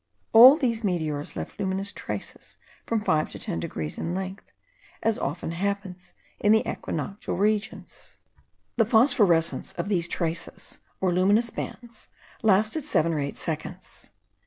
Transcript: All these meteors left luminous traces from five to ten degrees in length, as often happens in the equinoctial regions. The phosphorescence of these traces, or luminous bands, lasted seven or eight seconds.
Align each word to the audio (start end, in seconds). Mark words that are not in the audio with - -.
All 0.33 0.57
these 0.57 0.83
meteors 0.83 1.35
left 1.35 1.59
luminous 1.59 1.91
traces 1.91 2.57
from 2.87 3.03
five 3.03 3.29
to 3.29 3.37
ten 3.37 3.59
degrees 3.59 3.99
in 3.99 4.15
length, 4.15 4.45
as 5.03 5.19
often 5.19 5.51
happens 5.51 6.13
in 6.39 6.51
the 6.51 6.67
equinoctial 6.67 7.37
regions. 7.37 8.17
The 8.77 8.85
phosphorescence 8.85 9.73
of 9.73 9.89
these 9.89 10.07
traces, 10.07 10.79
or 11.01 11.13
luminous 11.13 11.51
bands, 11.51 12.09
lasted 12.41 12.81
seven 12.81 13.13
or 13.13 13.19
eight 13.19 13.37
seconds. 13.37 14.09